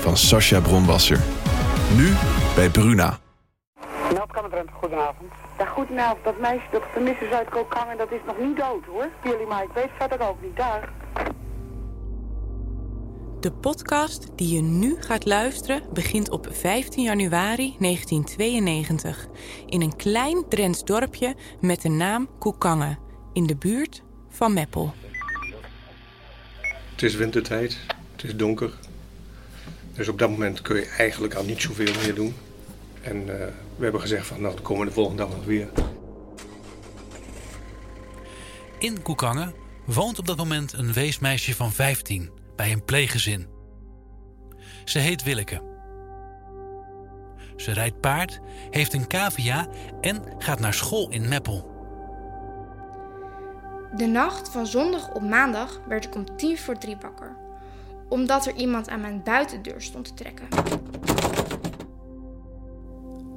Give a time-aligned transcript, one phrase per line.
[0.00, 1.18] van Sascha Bronwasser.
[1.96, 2.14] Nu
[2.54, 3.18] bij Bruna.
[4.12, 5.32] Meldkamer Drenthe, goedenavond.
[5.58, 6.24] Ja, goedenavond.
[6.24, 9.08] Dat meisje dat vermist is uit Kokangen, dat is nog niet dood hoor.
[9.24, 10.56] Jullie, maar ik weet verder ook niet.
[10.56, 10.92] Daar.
[13.40, 19.26] De podcast die je nu gaat luisteren begint op 15 januari 1992
[19.66, 22.98] in een klein Drents dorpje met de naam Koekangen
[23.32, 24.94] in de buurt van Meppel.
[26.90, 27.78] Het is wintertijd,
[28.12, 28.72] het is donker.
[29.98, 32.34] Dus op dat moment kun je eigenlijk al niet zoveel meer doen.
[33.00, 33.26] En uh,
[33.76, 35.68] we hebben gezegd van nou, dan komen we de volgende dag nog weer.
[38.78, 39.54] In Koekangen
[39.84, 43.46] woont op dat moment een weesmeisje van 15 bij een pleeggezin.
[44.84, 45.62] Ze heet Willeke.
[47.56, 49.68] Ze rijdt paard, heeft een cavia
[50.00, 51.76] en gaat naar school in Meppel.
[53.96, 57.36] De nacht van zondag op maandag werd ik om tien voor drie wakker,
[58.08, 60.46] omdat er iemand aan mijn buitendeur stond te trekken.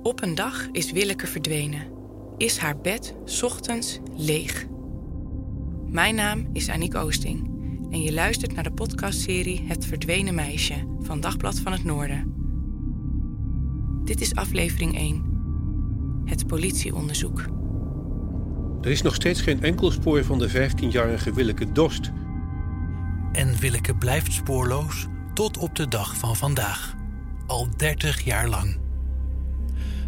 [0.04, 1.88] Op een dag is Willeke verdwenen.
[2.38, 4.66] Is haar bed ochtends leeg.
[5.88, 7.50] Mijn naam is Aniek Oosting
[7.92, 12.34] en je luistert naar de podcastserie Het Verdwenen Meisje van Dagblad van het Noorden.
[14.04, 15.24] Dit is aflevering 1.
[16.26, 17.46] Het politieonderzoek.
[18.82, 22.12] Er is nog steeds geen enkel spoor van de 15-jarige Willeke Dorst.
[23.32, 26.94] En Willeke blijft spoorloos tot op de dag van vandaag.
[27.48, 28.80] Al 30 jaar lang.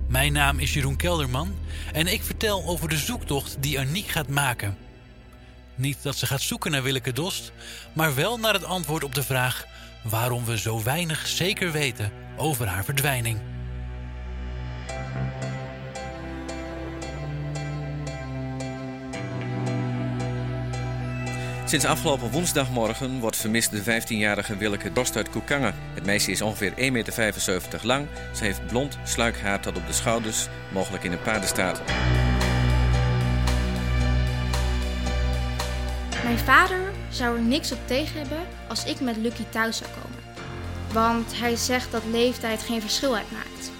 [0.08, 1.56] Mijn naam is Jeroen Kelderman
[1.94, 4.78] en ik vertel over de zoektocht die Aniek gaat maken.
[5.76, 7.52] Niet dat ze gaat zoeken naar Willeke Dost,
[7.94, 9.66] maar wel naar het antwoord op de vraag
[10.04, 13.40] waarom we zo weinig zeker weten over haar verdwijning.
[21.74, 25.76] Sinds afgelopen woensdagmorgen wordt vermist de 15-jarige Willeke Dorst uit Koekangen.
[25.94, 28.08] Het meisje is ongeveer 1,75 meter lang.
[28.36, 31.82] Ze heeft blond sluikhaar tot op de schouders, mogelijk in een paardenstaart.
[36.24, 40.20] Mijn vader zou er niks op tegen hebben als ik met Lucky thuis zou komen.
[40.92, 43.72] Want hij zegt dat leeftijd geen verschil uitmaakt.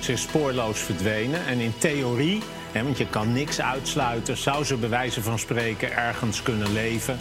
[0.00, 2.42] Ze is spoorloos verdwenen en in theorie,
[2.82, 7.18] want je kan niks uitsluiten, zou ze bij wijze van spreken ergens kunnen leven.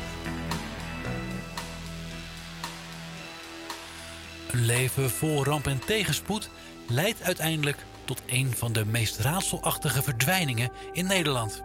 [4.52, 6.50] Een leven vol ramp en tegenspoed
[6.88, 11.64] leidt uiteindelijk tot een van de meest raadselachtige verdwijningen in Nederland.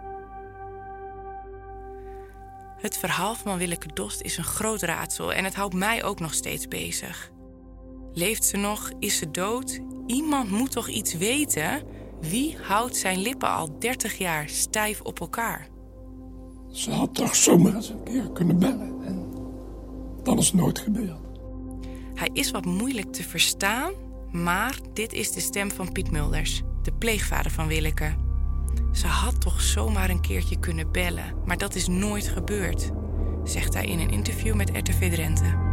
[2.81, 6.33] Het verhaal van Willeke Dost is een groot raadsel en het houdt mij ook nog
[6.33, 7.31] steeds bezig.
[8.13, 8.91] Leeft ze nog?
[8.99, 9.79] Is ze dood?
[10.05, 11.83] Iemand moet toch iets weten?
[12.21, 15.67] Wie houdt zijn lippen al 30 jaar stijf op elkaar?
[16.71, 19.31] Ze had toch zomaar eens een keer kunnen bellen en
[20.23, 21.19] dan is nooit gebeurd.
[22.13, 23.93] Hij is wat moeilijk te verstaan,
[24.31, 28.15] maar dit is de stem van Piet Mulders, de pleegvader van Willeke.
[28.91, 32.89] Ze had toch zomaar een keertje kunnen bellen, maar dat is nooit gebeurd,
[33.43, 35.68] zegt hij in een interview met RTV Drenthe.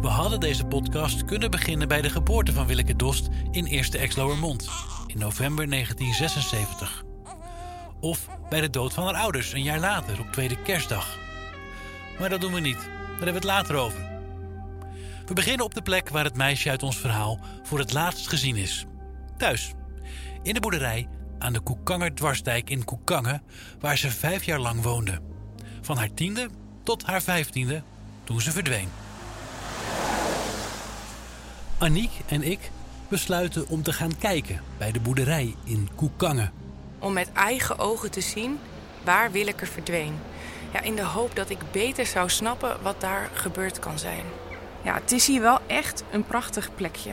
[0.00, 4.68] We hadden deze podcast kunnen beginnen bij de geboorte van Willeke Dost in Eerste Exloermond
[5.06, 7.04] in november 1976.
[8.00, 11.16] Of bij de dood van haar ouders een jaar later op tweede kerstdag.
[12.18, 13.98] Maar dat doen we niet, daar hebben we het later over.
[15.26, 18.56] We beginnen op de plek waar het meisje uit ons verhaal voor het laatst gezien
[18.56, 18.86] is.
[19.36, 19.72] Thuis,
[20.42, 21.08] in de boerderij
[21.38, 23.42] aan de Koekanger dwarsdijk in Koekangen,
[23.80, 25.20] waar ze vijf jaar lang woonde.
[25.80, 26.48] Van haar tiende
[26.82, 27.82] tot haar vijftiende
[28.24, 28.88] toen ze verdween.
[31.80, 32.70] Aniek en ik
[33.08, 36.52] besluiten om te gaan kijken bij de boerderij in Koekangen.
[36.98, 38.58] Om met eigen ogen te zien
[39.04, 40.14] waar Willeke verdween.
[40.72, 44.24] Ja, in de hoop dat ik beter zou snappen wat daar gebeurd kan zijn.
[44.82, 47.12] Ja, het is hier wel echt een prachtig plekje.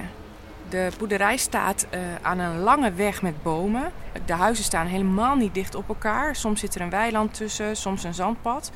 [0.70, 3.92] De boerderij staat uh, aan een lange weg met bomen.
[4.26, 6.36] De huizen staan helemaal niet dicht op elkaar.
[6.36, 8.72] Soms zit er een weiland tussen, soms een zandpad.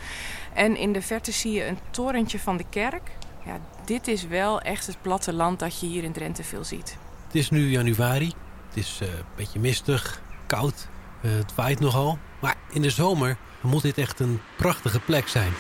[0.53, 3.11] En in de verte zie je een torentje van de kerk.
[3.45, 3.57] Ja,
[3.89, 6.97] dit is wel echt het platteland dat je hier in Drenthe veel ziet.
[7.25, 8.33] Het is nu januari.
[8.67, 10.87] Het is uh, een beetje mistig, koud.
[11.21, 12.17] Uh, het waait nogal.
[12.41, 15.51] Maar in de zomer moet dit echt een prachtige plek zijn.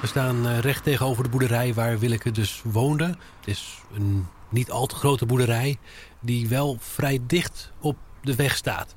[0.00, 3.06] We staan uh, recht tegenover de boerderij waar Willeke dus woonde.
[3.06, 5.78] Het is een niet al te grote boerderij
[6.20, 8.94] die wel vrij dicht op de weg staat.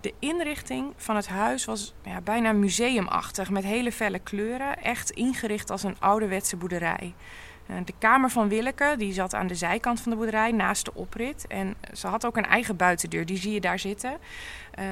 [0.00, 4.82] De inrichting van het huis was ja, bijna museumachtig met hele felle kleuren.
[4.82, 7.14] Echt ingericht als een ouderwetse boerderij.
[7.66, 10.94] Eh, de kamer van Willeke die zat aan de zijkant van de boerderij naast de
[10.94, 11.46] oprit.
[11.46, 14.18] En ze had ook een eigen buitendeur, die zie je daar zitten.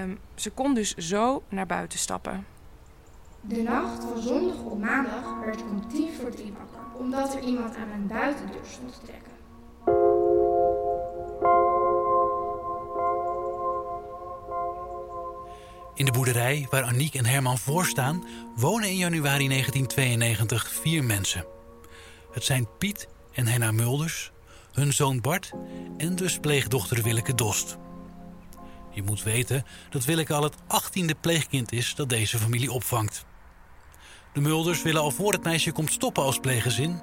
[0.03, 2.47] Um, ze kon dus zo naar buiten stappen.
[3.41, 7.43] De nacht van zondag op maandag werd ik om tien voor drie wakker, omdat er
[7.43, 9.36] iemand aan mijn buitendeur stond te trekken.
[15.97, 18.25] In de boerderij waar Aniek en Herman voor staan,
[18.57, 21.45] wonen in januari 1992 vier mensen.
[22.33, 24.31] Het zijn Piet en Henna Mulders,
[24.73, 25.53] hun zoon Bart
[25.97, 27.77] en dus pleegdochter Willeke Dost.
[28.91, 33.25] Je moet weten dat Willeke al het achttiende pleegkind is dat deze familie opvangt.
[34.33, 37.03] De Mulders willen al voor het meisje komt stoppen als pleeggezin.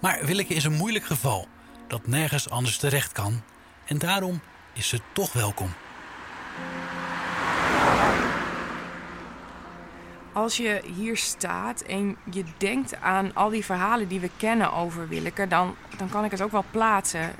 [0.00, 1.46] Maar Willeke is een moeilijk geval
[1.88, 3.42] dat nergens anders terecht kan.
[3.86, 4.40] En daarom
[4.74, 5.70] is ze toch welkom.
[10.40, 15.08] Als je hier staat en je denkt aan al die verhalen die we kennen over
[15.08, 17.30] Willeke, dan, dan kan ik het ook wel plaatsen.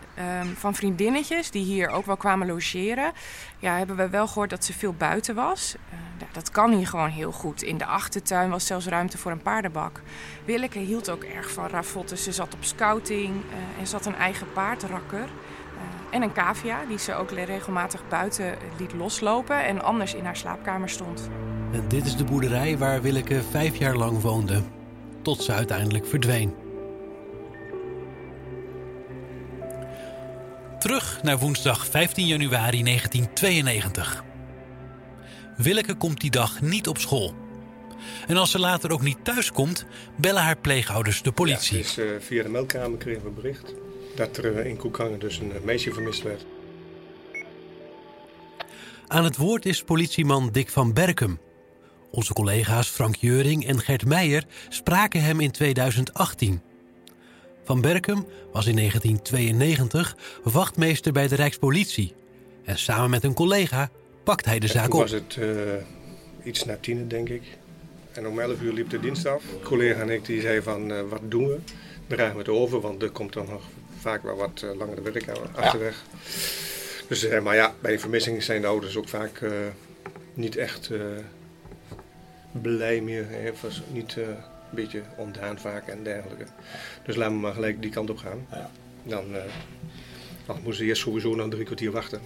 [0.40, 3.12] Um, van vriendinnetjes die hier ook wel kwamen logeren,
[3.58, 5.74] ja, hebben we wel gehoord dat ze veel buiten was.
[6.18, 7.62] Ja, dat kan hier gewoon heel goed.
[7.62, 10.00] In de achtertuin was zelfs ruimte voor een paardenbak.
[10.44, 12.18] Willeke hield ook erg van ravotten.
[12.18, 15.24] Ze zat op scouting uh, en zat een eigen paardrakker.
[15.24, 15.28] Uh,
[16.10, 20.88] en een cavia die ze ook regelmatig buiten liet loslopen en anders in haar slaapkamer
[20.88, 21.28] stond.
[21.72, 24.62] En dit is de boerderij waar Willeke vijf jaar lang woonde,
[25.22, 26.54] tot ze uiteindelijk verdween.
[30.78, 34.24] Terug naar woensdag 15 januari 1992.
[35.56, 37.34] Willeke komt die dag niet op school.
[38.26, 39.86] En als ze later ook niet thuis komt,
[40.16, 41.76] bellen haar pleegouders de politie.
[41.76, 43.74] Ja, dus, uh, via de meldkamer kregen we bericht
[44.16, 46.44] dat er uh, in Koekangen dus een uh, meisje vermist werd.
[49.06, 51.38] Aan het woord is politieman Dick van Berkum.
[52.10, 56.60] Onze collega's Frank Jeuring en Gert Meijer spraken hem in 2018.
[57.64, 62.14] Van Berkum was in 1992 wachtmeester bij de Rijkspolitie.
[62.64, 63.90] En samen met een collega
[64.24, 65.00] pakt hij de en zaak toen op.
[65.00, 65.48] was het uh,
[66.44, 67.42] iets na tien, denk ik.
[68.12, 69.42] En om 11 uur liep de dienst af.
[69.52, 71.58] Een collega en ik die zei van, uh, wat doen we?
[72.06, 73.62] Dragen we het over, want er komt dan nog
[73.98, 76.04] vaak wel wat uh, langere werk achterweg.
[76.10, 76.18] Ja.
[77.08, 79.42] Dus, maar ja, bij een vermissing zijn de ouders ook vaak
[80.34, 80.90] niet echt
[82.52, 83.28] blij meer.
[83.28, 84.36] Hij was niet uh, een
[84.70, 86.46] beetje ontdaan vaak en dergelijke.
[87.04, 88.46] Dus laten we maar gelijk die kant op gaan.
[88.50, 88.70] Ja.
[89.02, 89.42] Dan, uh,
[90.46, 92.20] dan moesten ze eerst sowieso nog drie kwartier wachten.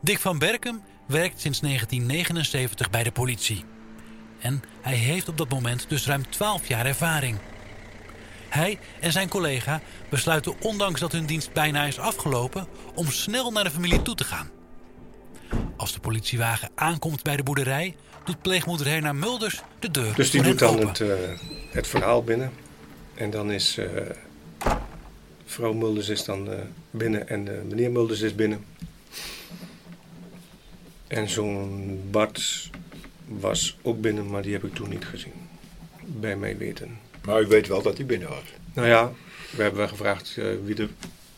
[0.00, 3.64] Dick van Berkem werkt sinds 1979 bij de politie.
[4.38, 7.38] En hij heeft op dat moment dus ruim 12 jaar ervaring.
[8.48, 12.66] Hij en zijn collega besluiten ondanks dat hun dienst bijna is afgelopen...
[12.94, 14.50] om snel naar de familie toe te gaan.
[15.76, 17.94] Als de politiewagen aankomt bij de boerderij,
[18.24, 20.88] doet pleegmoeder Herna Mulders de deur Dus die doet dan open.
[20.88, 21.14] het, uh,
[21.70, 22.52] het verhaal binnen.
[23.14, 23.86] En dan is uh,
[25.44, 26.58] vrouw Mulders is dan uh,
[26.90, 28.64] binnen en meneer Mulders is binnen.
[31.06, 32.70] En zo'n Bart
[33.26, 35.32] was ook binnen, maar die heb ik toen niet gezien.
[36.00, 36.98] Bij mij weten.
[37.24, 38.42] Maar u weet wel dat hij binnen was?
[38.72, 39.12] Nou ja,
[39.50, 40.34] we hebben wel gevraagd
[40.64, 40.88] wie er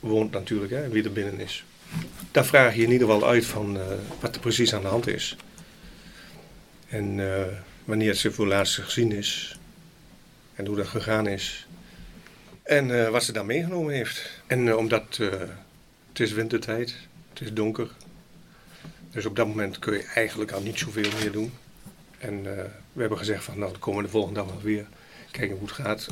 [0.01, 1.65] woont natuurlijk, hè, wie er binnen is.
[2.37, 3.83] Daar vraag je in ieder geval uit van uh,
[4.21, 5.37] wat er precies aan de hand is.
[6.89, 7.43] En uh,
[7.85, 9.59] wanneer ze voor laatst gezien is.
[10.55, 11.67] En hoe dat gegaan is.
[12.63, 14.41] En uh, wat ze daar meegenomen heeft.
[14.47, 15.17] En omdat
[16.09, 16.95] het is wintertijd,
[17.29, 17.91] het is donker.
[19.11, 21.53] Dus op dat moment kun je eigenlijk al niet zoveel meer doen.
[22.19, 22.43] En
[22.93, 24.87] we hebben gezegd van nou dan komen we de volgende dag wel weer.
[25.31, 26.07] Kijken hoe het gaat.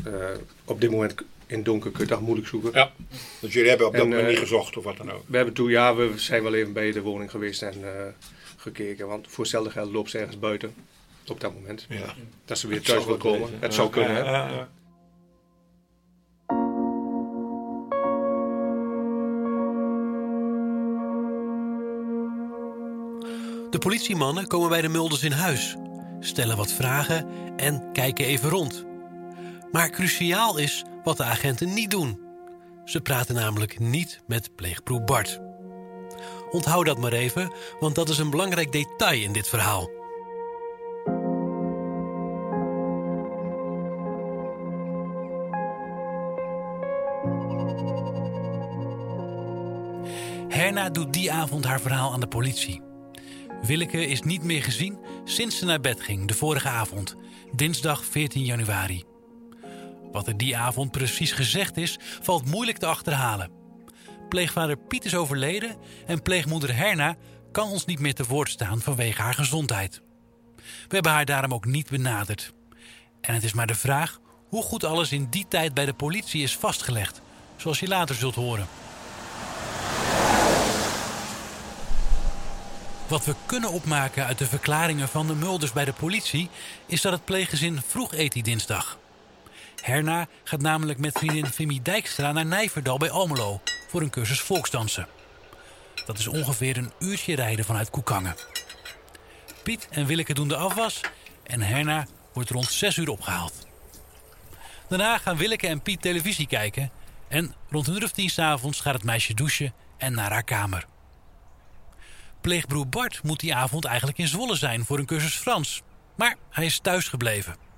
[0.64, 1.14] op dit moment
[1.46, 2.70] in donker kun je het moeilijk zoeken.
[2.74, 2.92] Ja,
[3.40, 5.22] dus jullie hebben op dat en, moment uh, niet gezocht of wat dan ook?
[5.26, 7.88] We hebben toen, ja, we zijn wel even bij de woning geweest en uh,
[8.56, 9.06] gekeken.
[9.06, 10.74] Want voor hetzelfde geld loopt ze ergens buiten
[11.26, 11.86] op dat moment.
[12.44, 13.50] Dat ze weer thuis wil komen.
[13.60, 14.16] Het zou kunnen.
[14.16, 14.64] hè?
[23.70, 25.76] De politiemannen komen bij de Mulders in huis,
[26.20, 28.84] stellen wat vragen en kijken even rond.
[29.72, 32.20] Maar cruciaal is wat de agenten niet doen.
[32.84, 35.40] Ze praten namelijk niet met pleegbroer Bart.
[36.50, 39.90] Onthoud dat maar even, want dat is een belangrijk detail in dit verhaal.
[50.48, 52.82] Herna doet die avond haar verhaal aan de politie.
[53.62, 57.16] Willeke is niet meer gezien sinds ze naar bed ging de vorige avond,
[57.52, 59.13] dinsdag 14 januari.
[60.14, 63.50] Wat er die avond precies gezegd is, valt moeilijk te achterhalen.
[64.28, 67.16] Pleegvader Piet is overleden en pleegmoeder Herna
[67.52, 70.02] kan ons niet meer te woord staan vanwege haar gezondheid.
[70.56, 72.52] We hebben haar daarom ook niet benaderd.
[73.20, 76.42] En het is maar de vraag hoe goed alles in die tijd bij de politie
[76.42, 77.20] is vastgelegd,
[77.56, 78.66] zoals je later zult horen.
[83.08, 86.50] Wat we kunnen opmaken uit de verklaringen van de Mulders bij de politie
[86.86, 88.98] is dat het pleeggezin vroeg eet die dinsdag.
[89.84, 95.06] Herna gaat namelijk met vriendin Fimi Dijkstra naar Nijverdal bij Almelo voor een cursus volksdansen.
[96.06, 98.34] Dat is ongeveer een uurtje rijden vanuit Koekangen.
[99.62, 101.00] Piet en Willeke doen de afwas
[101.42, 103.66] en Herna wordt rond 6 uur opgehaald.
[104.88, 106.90] Daarna gaan Willeke en Piet televisie kijken
[107.28, 110.86] en rond een uur of tien s'avonds gaat het meisje douchen en naar haar kamer.
[112.40, 115.82] Pleegbroer Bart moet die avond eigenlijk in Zwolle zijn voor een cursus Frans.
[116.16, 117.72] Maar hij is thuis gebleven.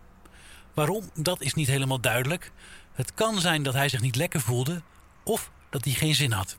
[0.76, 2.50] Waarom, dat is niet helemaal duidelijk.
[2.92, 4.83] Het kan zijn dat hij zich niet lekker voelde
[5.23, 6.56] of dat hij geen zin had.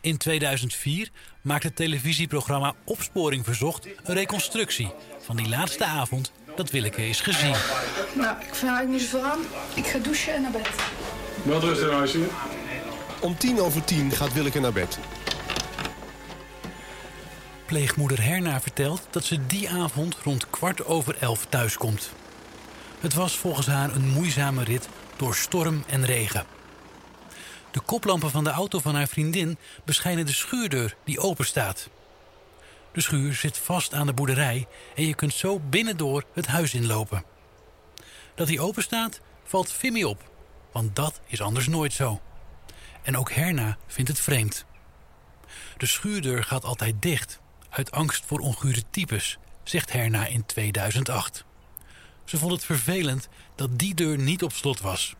[0.00, 1.10] In 2004
[1.42, 7.54] maakt het televisieprogramma Opsporing Verzocht een reconstructie van die laatste avond dat Willeke is gezien.
[8.14, 9.40] Nou, ik vind eigenlijk niet zoveel aan.
[9.74, 10.68] Ik ga douchen en naar bed.
[11.42, 12.26] Wel rustig, huisje.
[13.20, 14.98] Om tien over tien gaat Willeke naar bed.
[17.66, 22.12] Pleegmoeder Herna vertelt dat ze die avond rond kwart over elf thuiskomt.
[23.02, 26.46] Het was volgens haar een moeizame rit door storm en regen.
[27.70, 31.88] De koplampen van de auto van haar vriendin beschijnen de schuurdeur die open staat.
[32.92, 37.24] De schuur zit vast aan de boerderij en je kunt zo binnendoor het huis inlopen.
[38.34, 40.30] Dat die open staat, valt Fimmy op,
[40.72, 42.20] want dat is anders nooit zo.
[43.02, 44.64] En ook Herna vindt het vreemd.
[45.76, 47.40] De schuurdeur gaat altijd dicht,
[47.70, 51.44] uit angst voor ongure types, zegt Herna in 2008.
[52.24, 55.14] Ze vond het vervelend dat die deur niet op slot was.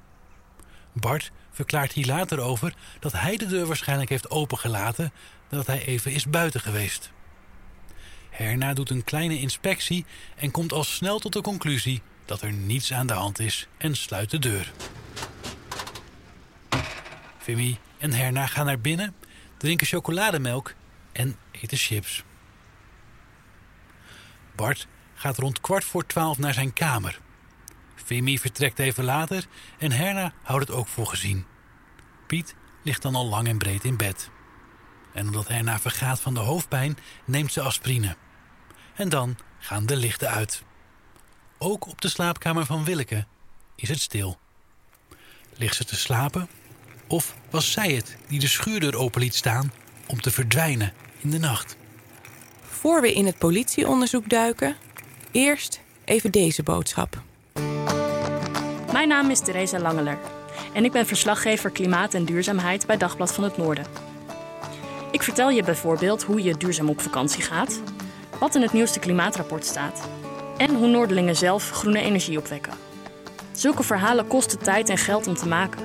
[0.92, 5.12] Bart verklaart hier later over dat hij de deur waarschijnlijk heeft opengelaten
[5.48, 7.10] nadat hij even is buiten geweest.
[8.30, 10.04] Herna doet een kleine inspectie
[10.36, 13.96] en komt al snel tot de conclusie dat er niets aan de hand is en
[13.96, 14.72] sluit de deur.
[17.38, 19.14] Vimy en Herna gaan naar binnen,
[19.56, 20.74] drinken chocolademelk
[21.12, 22.24] en eten chips.
[24.56, 24.86] Bart
[25.22, 27.20] gaat rond kwart voor twaalf naar zijn kamer.
[27.94, 29.46] Vimy vertrekt even later
[29.78, 31.44] en Herna houdt het ook voor gezien.
[32.26, 34.30] Piet ligt dan al lang en breed in bed.
[35.12, 38.16] En omdat Herna vergaat van de hoofdpijn, neemt ze aspirine.
[38.94, 40.62] En dan gaan de lichten uit.
[41.58, 43.26] Ook op de slaapkamer van Willeke
[43.74, 44.38] is het stil.
[45.56, 46.48] Ligt ze te slapen?
[47.06, 49.72] Of was zij het die de schuurdeur open liet staan
[50.06, 51.76] om te verdwijnen in de nacht?
[52.62, 54.76] Voor we in het politieonderzoek duiken,
[55.32, 57.20] eerst even deze boodschap.
[58.92, 60.18] Mijn naam is Theresa Langeler
[60.72, 63.84] en ik ben verslaggever Klimaat en Duurzaamheid bij Dagblad van het Noorden.
[65.10, 67.82] Ik vertel je bijvoorbeeld hoe je duurzaam op vakantie gaat,
[68.38, 70.08] wat in het nieuwste klimaatrapport staat
[70.56, 72.72] en hoe Noordelingen zelf groene energie opwekken.
[73.52, 75.80] Zulke verhalen kosten tijd en geld om te maken.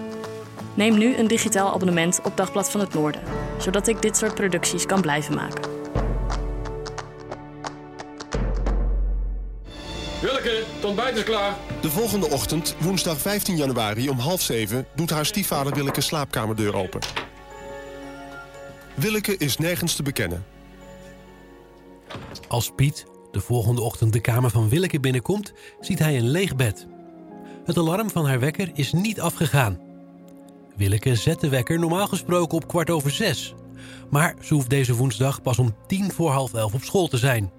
[0.74, 3.22] Neem nu een digitaal abonnement op Dagblad van het Noorden,
[3.58, 5.76] zodat ik dit soort producties kan blijven maken.
[10.48, 11.58] Willeke, het ontbijt is klaar.
[11.82, 14.88] De volgende ochtend, woensdag 15 januari om half zeven...
[14.96, 17.00] doet haar stiefvader Willeke slaapkamerdeur open.
[18.96, 20.46] Willeke is nergens te bekennen.
[22.48, 26.88] Als Piet de volgende ochtend de kamer van Willeke binnenkomt, ziet hij een leeg bed.
[27.66, 29.80] Het alarm van haar wekker is niet afgegaan.
[30.75, 33.56] Willeke zet de wekker normaal gesproken op kwart over zes.
[34.10, 37.57] Maar ze hoeft deze woensdag pas om tien voor half elf op school te zijn.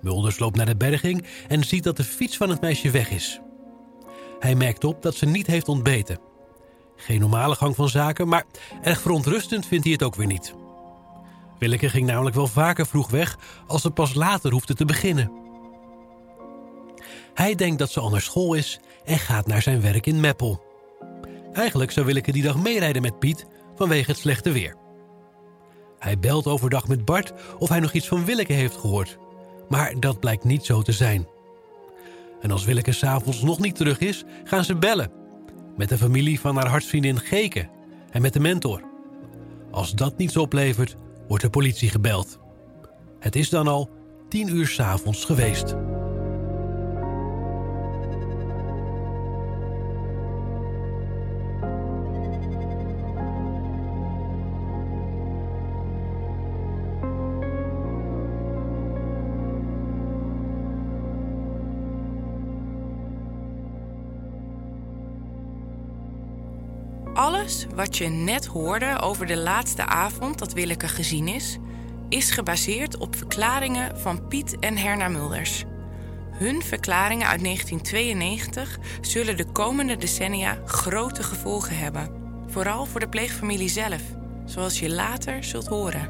[0.00, 3.40] Mulders loopt naar de berging en ziet dat de fiets van het meisje weg is.
[4.38, 6.18] Hij merkt op dat ze niet heeft ontbeten.
[6.96, 8.44] Geen normale gang van zaken, maar
[8.82, 10.54] erg verontrustend vindt hij het ook weer niet.
[11.58, 15.32] Willeke ging namelijk wel vaker vroeg weg als ze pas later hoefde te beginnen.
[17.34, 20.62] Hij denkt dat ze al naar school is en gaat naar zijn werk in Meppel.
[21.52, 24.76] Eigenlijk zou Willeke die dag meerijden met Piet vanwege het slechte weer.
[25.98, 29.18] Hij belt overdag met Bart of hij nog iets van Willeke heeft gehoord.
[29.68, 31.26] Maar dat blijkt niet zo te zijn.
[32.40, 35.10] En als Willeke s'avonds nog niet terug is, gaan ze bellen.
[35.76, 37.68] Met de familie van haar hartsvriendin Geke
[38.10, 38.82] en met de mentor.
[39.70, 40.96] Als dat niets oplevert,
[41.28, 42.38] wordt de politie gebeld.
[43.18, 43.90] Het is dan al
[44.28, 45.74] tien uur s'avonds geweest.
[67.74, 71.58] Wat je net hoorde over de laatste avond dat Willeke gezien is,
[72.08, 75.64] is gebaseerd op verklaringen van Piet en Herna Mulders.
[76.30, 82.10] Hun verklaringen uit 1992 zullen de komende decennia grote gevolgen hebben.
[82.46, 84.02] Vooral voor de pleegfamilie zelf,
[84.44, 86.08] zoals je later zult horen.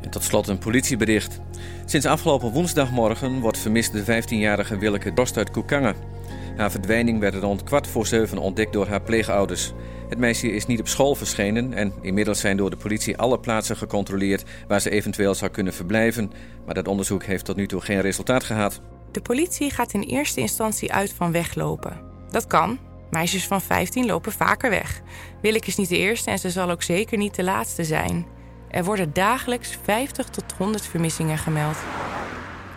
[0.00, 1.40] En tot slot een politiebericht.
[1.84, 6.15] Sinds afgelopen woensdagmorgen wordt vermist de 15-jarige Willeke Drost uit Koekangen.
[6.56, 9.72] Haar verdwijning werd rond kwart voor zeven ontdekt door haar pleegouders.
[10.08, 13.76] Het meisje is niet op school verschenen en inmiddels zijn door de politie alle plaatsen
[13.76, 16.32] gecontroleerd waar ze eventueel zou kunnen verblijven.
[16.64, 18.80] Maar dat onderzoek heeft tot nu toe geen resultaat gehad.
[19.10, 22.00] De politie gaat in eerste instantie uit van weglopen.
[22.30, 22.78] Dat kan.
[23.10, 25.00] Meisjes van 15 lopen vaker weg.
[25.42, 28.26] Willeke is niet de eerste en ze zal ook zeker niet de laatste zijn.
[28.70, 31.76] Er worden dagelijks 50 tot 100 vermissingen gemeld.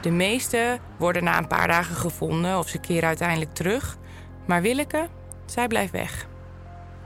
[0.02, 3.98] De meeste worden na een paar dagen gevonden of ze keren uiteindelijk terug.
[4.46, 5.08] Maar Willeke,
[5.46, 6.28] zij blijft weg.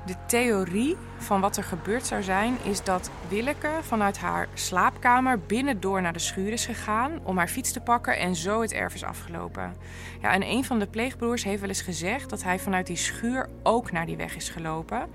[0.06, 6.02] De theorie van wat er gebeurd zou zijn, is dat Willeke vanuit haar slaapkamer binnendoor
[6.02, 9.04] naar de schuur is gegaan om haar fiets te pakken en zo het erf is
[9.04, 9.76] afgelopen.
[10.22, 13.50] Ja, en een van de pleegbroers heeft wel eens gezegd dat hij vanuit die schuur
[13.63, 15.10] ook naar die weg is gelopen.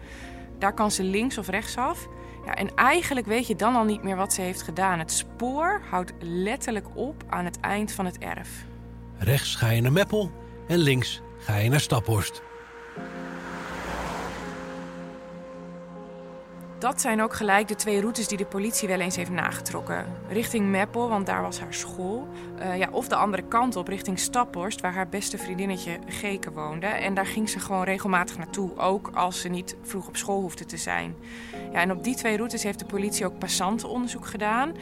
[0.59, 2.09] Daar kan ze links of rechts af.
[2.54, 4.98] En eigenlijk weet je dan al niet meer wat ze heeft gedaan.
[4.98, 8.48] Het spoor houdt letterlijk op aan het eind van het erf.
[9.18, 10.30] Rechts ga je naar Meppel
[10.68, 12.42] en links ga je naar Staphorst.
[16.78, 20.06] Dat zijn ook gelijk de twee routes die de politie wel eens heeft nagetrokken.
[20.28, 22.28] Richting Meppel, want daar was haar school.
[22.58, 26.86] Uh, ja, of de andere kant op, richting Staphorst, waar haar beste vriendinnetje Geke woonde.
[26.86, 30.64] En daar ging ze gewoon regelmatig naartoe, ook als ze niet vroeg op school hoefde
[30.64, 31.14] te zijn.
[31.72, 34.72] Ja, en op die twee routes heeft de politie ook passantenonderzoek gedaan.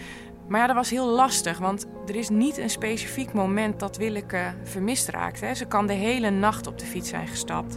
[0.49, 4.55] Maar ja, dat was heel lastig, want er is niet een specifiek moment dat Willeke
[4.63, 5.41] vermist raakt.
[5.41, 5.55] Hè.
[5.55, 7.77] Ze kan de hele nacht op de fiets zijn gestapt.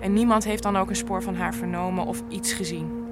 [0.00, 3.07] En niemand heeft dan ook een spoor van haar vernomen of iets gezien.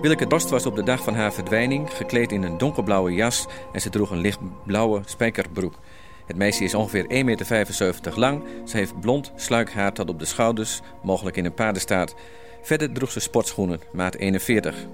[0.00, 3.80] Willeke Dorst was op de dag van haar verdwijning gekleed in een donkerblauwe jas en
[3.80, 5.74] ze droeg een lichtblauwe spijkerbroek.
[6.26, 8.44] Het meisje is ongeveer 1,75 meter lang.
[8.64, 12.14] Ze heeft blond sluikhaar tot op de schouders, mogelijk in een paardenstaart.
[12.62, 14.86] Verder droeg ze sportschoenen, maat 41.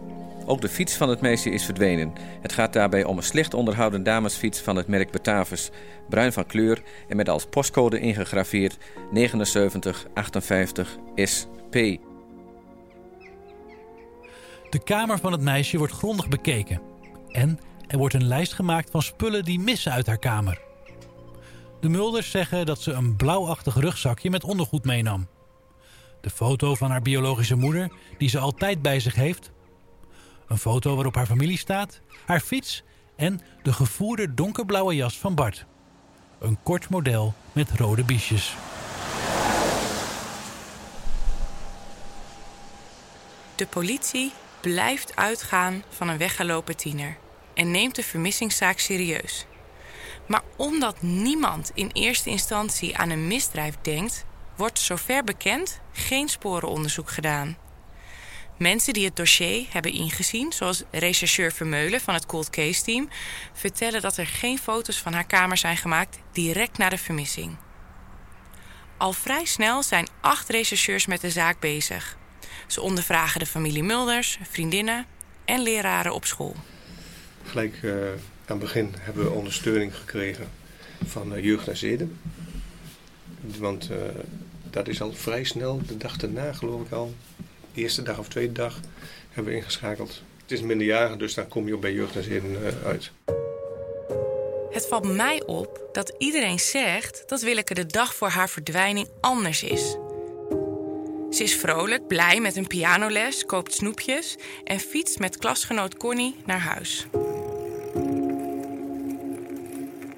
[0.51, 2.13] Ook de fiets van het meisje is verdwenen.
[2.41, 5.71] Het gaat daarbij om een slecht onderhouden damesfiets van het merk Batavus.
[6.09, 8.79] Bruin van kleur en met als postcode ingegraveerd
[9.13, 10.97] 7958
[11.35, 11.75] SP.
[14.71, 16.81] De kamer van het meisje wordt grondig bekeken.
[17.29, 20.61] En er wordt een lijst gemaakt van spullen die missen uit haar kamer.
[21.81, 25.29] De Mulders zeggen dat ze een blauwachtig rugzakje met ondergoed meenam.
[26.21, 29.51] De foto van haar biologische moeder, die ze altijd bij zich heeft.
[30.51, 32.83] Een foto waarop haar familie staat, haar fiets
[33.17, 35.65] en de gevoerde donkerblauwe jas van Bart.
[36.39, 38.57] Een kort model met rode biesjes.
[43.55, 47.17] De politie blijft uitgaan van een weggelopen tiener
[47.55, 49.47] en neemt de vermissingszaak serieus.
[50.27, 54.25] Maar omdat niemand in eerste instantie aan een misdrijf denkt,
[54.57, 57.57] wordt zover bekend geen sporenonderzoek gedaan.
[58.61, 63.09] Mensen die het dossier hebben ingezien, zoals rechercheur Vermeulen van het Cold Case Team,
[63.53, 67.57] vertellen dat er geen foto's van haar kamer zijn gemaakt direct na de vermissing.
[68.97, 72.17] Al vrij snel zijn acht rechercheurs met de zaak bezig.
[72.67, 75.07] Ze ondervragen de familie Mulders, vriendinnen
[75.45, 76.57] en leraren op school.
[77.45, 78.11] Gelijk uh, aan
[78.45, 80.49] het begin hebben we ondersteuning gekregen
[81.05, 82.19] van uh, Jeugd en Zeden.
[83.41, 83.97] Want uh,
[84.71, 87.15] dat is al vrij snel, de dag daarna geloof ik al,
[87.81, 88.81] eerste dag of tweede dag,
[89.31, 90.23] hebben we ingeschakeld.
[90.43, 93.11] Het is minderjarige, dus dan kom je ook bij Jeugd en Zeden uit.
[94.71, 99.63] Het valt mij op dat iedereen zegt dat Willeke de dag voor haar verdwijning anders
[99.63, 99.97] is.
[101.31, 106.59] Ze is vrolijk, blij met een pianoles, koopt snoepjes en fietst met klasgenoot Connie naar
[106.59, 107.07] huis.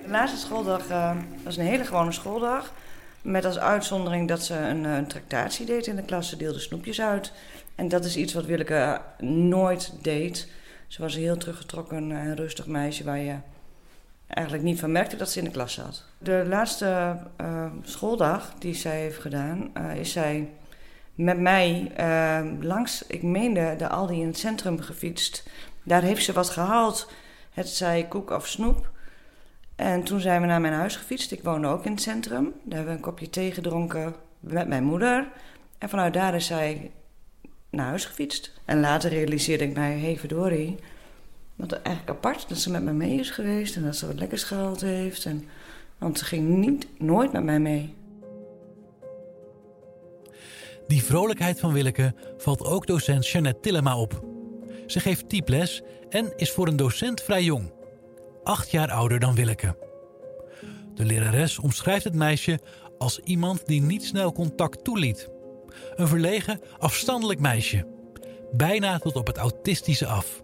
[0.05, 2.72] De laatste schooldag uh, was een hele gewone schooldag.
[3.22, 6.28] Met als uitzondering dat ze een, een tractatie deed in de klas.
[6.28, 7.32] Ze deelde snoepjes uit.
[7.74, 10.48] En dat is iets wat Willeke nooit deed.
[10.87, 13.37] Ze was een heel teruggetrokken en rustig meisje waar je
[14.26, 16.04] eigenlijk niet van merkte dat ze in de klas zat.
[16.18, 20.48] De laatste uh, schooldag die zij heeft gedaan, is zij
[21.14, 21.92] met mij
[22.61, 25.48] langs, ik meende, de Aldi in het centrum gefietst.
[25.82, 27.11] Daar heeft ze wat gehaald.
[27.50, 28.90] Het zij koek of snoep.
[29.76, 31.32] En toen zijn we naar mijn huis gefietst.
[31.32, 32.44] Ik woonde ook in het centrum.
[32.44, 35.28] Daar hebben we een kopje thee gedronken met mijn moeder.
[35.78, 36.90] En vanuit daar is zij
[37.70, 38.52] naar huis gefietst.
[38.64, 40.78] En later realiseerde ik mij, hé hey, verdorie...
[41.56, 44.42] Wat eigenlijk apart dat ze met me mee is geweest en dat ze wat lekkers
[44.42, 45.24] gehaald heeft.
[45.24, 45.48] En,
[45.98, 47.94] want ze ging niet, nooit met mij mee.
[50.87, 54.24] Die vrolijkheid van Willeke valt ook docent Jeannette Tillema op.
[54.87, 57.70] Ze geeft typles en is voor een docent vrij jong.
[58.44, 59.76] Acht jaar ouder dan Willeke.
[60.94, 62.61] De lerares omschrijft het meisje
[62.98, 65.31] als iemand die niet snel contact toeliet.
[65.94, 67.87] Een verlegen, afstandelijk meisje.
[68.52, 70.42] Bijna tot op het autistische af.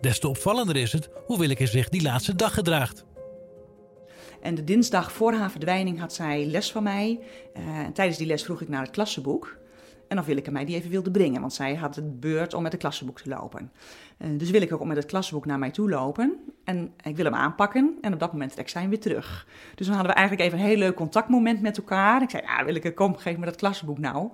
[0.00, 3.04] Des te opvallender is het hoe Willeke zich die laatste dag gedraagt.
[4.40, 7.20] En de dinsdag voor haar verdwijning had zij les van mij.
[7.58, 9.58] Uh, tijdens die les vroeg ik naar het klassenboek.
[10.08, 12.72] En of Willeke mij die even wilde brengen, want zij had het beurt om met
[12.72, 13.72] het klassenboek te lopen.
[14.18, 16.36] Uh, dus Willeke ook met het klassenboek naar mij toe lopen.
[16.64, 19.46] En ik wil hem aanpakken en op dat moment trek zij hem weer terug.
[19.74, 22.22] Dus dan hadden we eigenlijk even een heel leuk contactmoment met elkaar.
[22.22, 24.30] Ik zei, ja Willeke, kom, geef me dat klassenboek nou.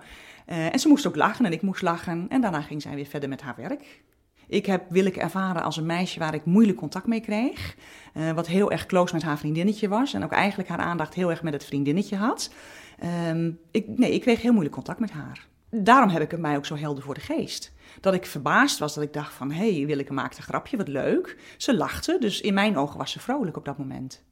[0.46, 2.26] Uh, en ze moest ook lachen en ik moest lachen.
[2.28, 4.02] En daarna ging zij weer verder met haar werk.
[4.48, 7.76] Ik heb Willeke ervaren als een meisje waar ik moeilijk contact mee kreeg.
[8.14, 10.14] Uh, wat heel erg close met haar vriendinnetje was.
[10.14, 12.50] En ook eigenlijk haar aandacht heel erg met het vriendinnetje had.
[13.28, 15.46] Um, ik, nee, ik kreeg heel moeilijk contact met haar.
[15.74, 17.72] Daarom heb ik het mij ook zo helder voor de geest.
[18.00, 19.50] Dat ik verbaasd was, dat ik dacht van...
[19.50, 21.36] hé, hey, Willeke maakte een grapje, wat leuk.
[21.56, 24.24] Ze lachte, dus in mijn ogen was ze vrolijk op dat moment.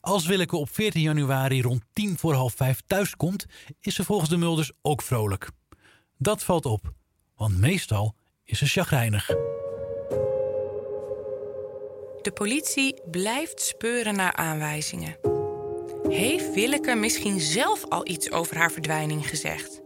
[0.00, 3.46] Als Willeke op 14 januari rond tien voor half vijf thuiskomt...
[3.80, 5.50] is ze volgens de Mulders ook vrolijk.
[6.16, 6.92] Dat valt op,
[7.36, 9.26] want meestal is ze chagrijnig.
[12.22, 15.16] De politie blijft speuren naar aanwijzingen.
[16.08, 19.80] Heeft Willeke misschien zelf al iets over haar verdwijning gezegd?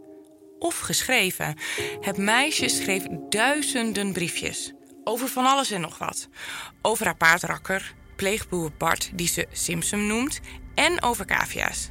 [0.64, 1.57] Of geschreven?
[2.00, 4.72] Het meisje schreef duizenden briefjes.
[5.05, 6.29] Over van alles en nog wat.
[6.83, 10.40] Over haar paardrakker, pleegboer Bart, die ze Simpson noemt,
[10.74, 11.90] en over cavia's.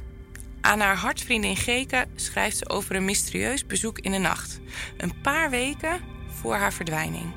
[0.60, 4.60] Aan haar hartvriendin Geke schrijft ze over een mysterieus bezoek in de nacht.
[4.96, 7.34] Een paar weken voor haar verdwijning.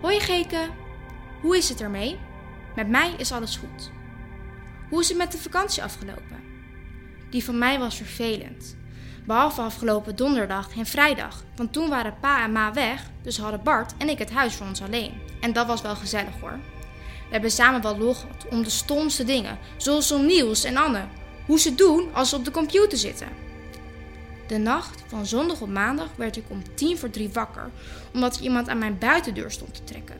[0.00, 0.70] Hoi Geke,
[1.40, 2.18] hoe is het ermee?
[2.74, 3.90] Met mij is alles goed.
[4.90, 6.42] Hoe is het met de vakantie afgelopen?
[7.30, 8.77] Die van mij was vervelend.
[9.28, 13.92] Behalve afgelopen donderdag en vrijdag, want toen waren pa en ma weg, dus hadden Bart
[13.98, 15.12] en ik het huis voor ons alleen.
[15.40, 16.58] En dat was wel gezellig hoor.
[17.00, 21.04] We hebben samen wel gehad om de stomste dingen, zoals om Niels en Anne,
[21.46, 23.28] hoe ze doen als ze op de computer zitten.
[24.46, 27.70] De nacht van zondag op maandag werd ik om tien voor drie wakker,
[28.14, 30.16] omdat er iemand aan mijn buitendeur stond te trekken.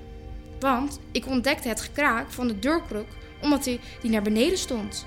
[0.61, 3.09] Want ik ontdekte het gekraak van de deurkruk
[3.43, 5.07] omdat hij die naar beneden stond.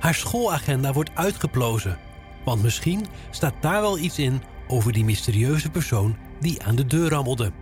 [0.00, 1.98] Haar schoolagenda wordt uitgeplozen,
[2.44, 7.10] want misschien staat daar wel iets in over die mysterieuze persoon die aan de deur
[7.10, 7.52] rammelde.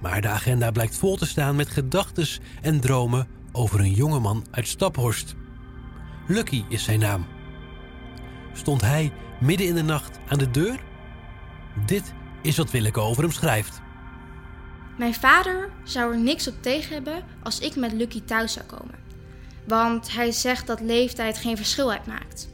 [0.00, 2.26] Maar de agenda blijkt vol te staan met gedachten
[2.62, 5.34] en dromen over een jongeman uit Staphorst.
[6.26, 7.26] Lucky is zijn naam.
[8.52, 10.80] Stond hij midden in de nacht aan de deur?
[11.86, 13.80] Dit is wat Willeke over hem schrijft.
[14.98, 19.03] Mijn vader zou er niks op tegen hebben als ik met Lucky thuis zou komen.
[19.66, 22.48] Want hij zegt dat leeftijd geen verschil uitmaakt.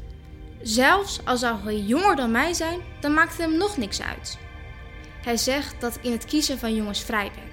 [0.62, 4.38] Zelfs al zou hij jonger dan mij zijn, dan maakt het hem nog niks uit.
[5.22, 7.50] Hij zegt dat ik in het kiezen van jongens vrij ben.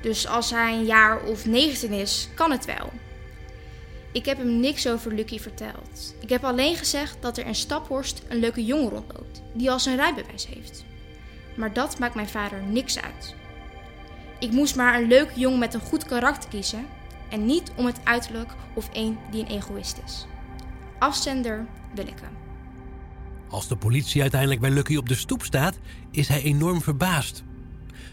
[0.00, 2.92] Dus als hij een jaar of 19 is, kan het wel.
[4.12, 6.14] Ik heb hem niks over Lucky verteld.
[6.20, 9.96] Ik heb alleen gezegd dat er in Staphorst een leuke jongen rondloopt die al zijn
[9.96, 10.84] rijbewijs heeft.
[11.56, 13.34] Maar dat maakt mijn vader niks uit.
[14.38, 16.86] Ik moest maar een leuke jongen met een goed karakter kiezen
[17.30, 20.26] en niet om het uiterlijk of een die een egoïst is.
[20.98, 22.24] Afzender Willeke.
[23.48, 25.78] Als de politie uiteindelijk bij Lucky op de stoep staat,
[26.10, 27.42] is hij enorm verbaasd.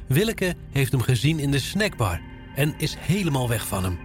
[0.07, 2.21] Willeke heeft hem gezien in de snackbar
[2.55, 3.99] en is helemaal weg van hem.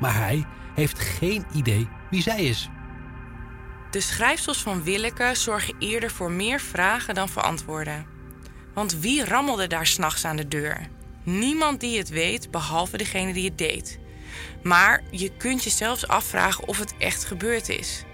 [0.00, 2.68] Maar hij heeft geen idee wie zij is.
[3.90, 8.06] De schrijfsels van Willeke zorgen eerder voor meer vragen dan voor antwoorden.
[8.74, 10.88] Want wie rammelde daar s'nachts aan de deur?
[11.22, 13.98] Niemand die het weet, behalve degene die het deed.
[14.62, 18.04] Maar je kunt je zelfs afvragen of het echt gebeurd is.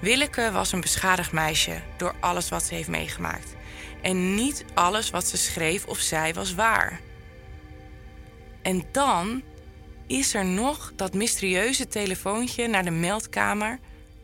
[0.00, 3.54] Willeke was een beschadigd meisje door alles wat ze heeft meegemaakt.
[4.02, 7.00] En niet alles wat ze schreef of zei was waar.
[8.62, 9.42] En dan
[10.06, 13.78] is er nog dat mysterieuze telefoontje naar de meldkamer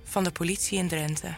[0.04, 1.34] van de politie in Drenthe.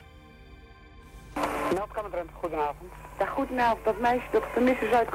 [1.74, 2.92] Meldkamer Drenthe, goedenavond.
[3.18, 3.84] Ja, goedenavond.
[3.84, 5.08] Dat meisje dat vermist is uit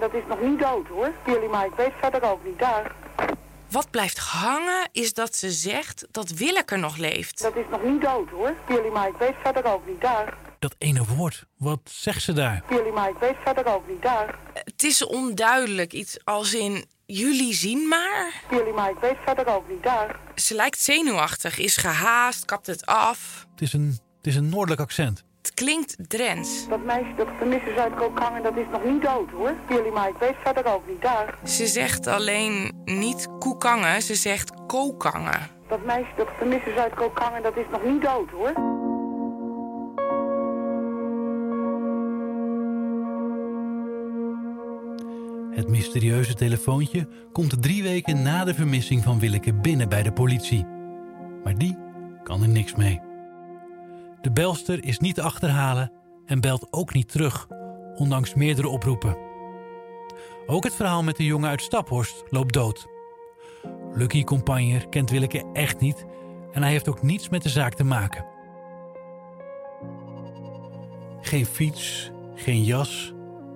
[0.00, 1.12] dat is nog niet dood hoor.
[1.26, 2.58] Jullie, maar ik weet verder ook niet.
[2.58, 2.92] Daar.
[3.70, 7.42] Wat blijft hangen is dat ze zegt dat Willeke nog leeft.
[7.42, 8.54] Dat is nog niet dood hoor.
[8.68, 10.00] Jullie, maar ik weet verder ook niet.
[10.00, 10.36] Daar.
[10.58, 12.62] Dat ene woord, wat zegt ze daar?
[12.70, 14.02] Jullie, maar ik weet verder ook niet.
[14.02, 14.38] Daar.
[14.52, 18.42] Het is onduidelijk, iets als in jullie zien maar.
[18.50, 19.82] Jullie, maar ik weet verder ook niet.
[19.82, 20.20] Daar.
[20.34, 23.46] Ze lijkt zenuwachtig, is gehaast, kapt het af.
[23.50, 25.24] Het is een, het is een noordelijk accent.
[25.42, 26.68] Het klinkt Drents.
[26.68, 29.54] Dat meisje dat vermist is uit Kokangen, dat is nog niet dood hoor.
[29.68, 31.02] Jullie, maar ik weet verder ook niet.
[31.02, 31.38] Daar.
[31.44, 35.48] Ze zegt alleen niet koekangen, ze zegt kokangen.
[35.68, 38.52] Dat meisje dat vermist is uit Kokangen, dat is nog niet dood hoor.
[45.56, 50.66] Het mysterieuze telefoontje komt drie weken na de vermissing van Willeke binnen bij de politie.
[51.44, 51.76] Maar die
[52.22, 53.09] kan er niks mee.
[54.20, 55.92] De belster is niet te achterhalen
[56.26, 57.48] en belt ook niet terug,
[57.94, 59.16] ondanks meerdere oproepen.
[60.46, 62.86] Ook het verhaal met de jongen uit Staphorst loopt dood.
[63.92, 66.06] Lucky Compagner kent Willeke echt niet
[66.52, 68.24] en hij heeft ook niets met de zaak te maken.
[71.20, 73.12] Geen fiets, geen jas,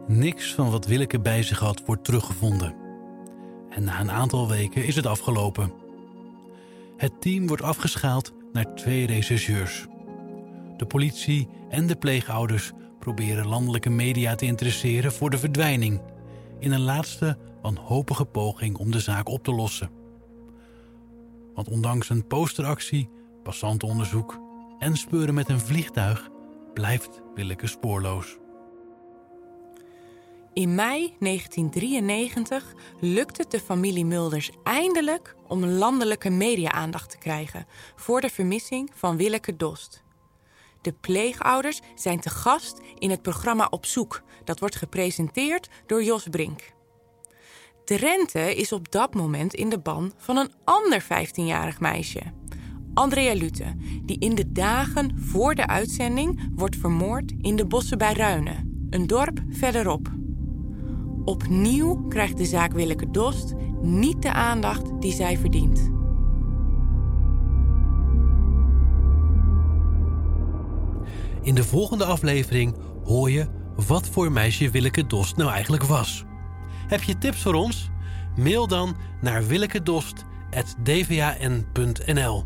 [0.06, 2.74] niks van wat Willeke bij zich had wordt teruggevonden.
[3.70, 5.72] En na een aantal weken is het afgelopen.
[6.96, 9.86] Het team wordt afgeschaald naar twee rechercheurs.
[10.76, 16.00] De politie en de pleegouders proberen landelijke media te interesseren voor de verdwijning,
[16.58, 19.90] in een laatste wanhopige poging om de zaak op te lossen.
[21.54, 23.08] Want ondanks een posteractie,
[23.42, 24.40] passantenonderzoek
[24.78, 26.28] en speuren met een vliegtuig
[26.74, 28.38] blijft Willeke spoorloos.
[30.52, 38.20] In mei 1993 lukt het de familie Mulders eindelijk om landelijke media-aandacht te krijgen voor
[38.20, 40.03] de vermissing van Willeke Dost.
[40.84, 44.22] De pleegouders zijn te gast in het programma Op Zoek.
[44.44, 46.72] Dat wordt gepresenteerd door Jos Brink.
[47.84, 52.20] Drenthe is op dat moment in de ban van een ander 15-jarig meisje.
[52.94, 58.12] Andrea Lute, die in de dagen voor de uitzending wordt vermoord in de bossen bij
[58.12, 60.08] Ruinen, een dorp verderop.
[61.24, 65.93] Opnieuw krijgt de zaak Willeke Dost niet de aandacht die zij verdient.
[71.44, 73.46] In de volgende aflevering hoor je
[73.86, 76.24] wat voor meisje Willeke Dost nou eigenlijk was.
[76.86, 77.90] Heb je tips voor ons?
[78.36, 82.44] Mail dan naar willekedost.dvan.nl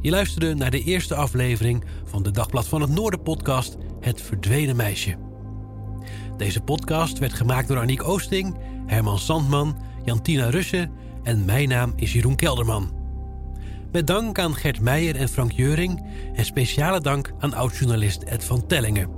[0.00, 4.76] Je luisterde naar de eerste aflevering van de Dagblad van het Noorden podcast Het Verdwenen
[4.76, 5.16] Meisje.
[6.36, 10.90] Deze podcast werd gemaakt door Aniek Oosting, Herman Sandman, Jantina Russen
[11.22, 13.01] en mijn naam is Jeroen Kelderman.
[13.92, 18.66] Met dank aan Gert Meijer en Frank Jeuring en speciale dank aan oud-journalist Ed van
[18.66, 19.08] Tellingen,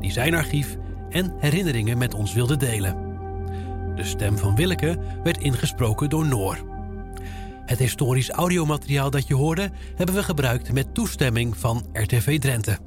[0.00, 0.76] die zijn archief
[1.10, 2.96] en herinneringen met ons wilde delen.
[3.96, 6.58] De stem van Willeke werd ingesproken door Noor.
[7.66, 12.78] Het historisch audiomateriaal dat je hoorde hebben we gebruikt met toestemming van RTV Drenthe.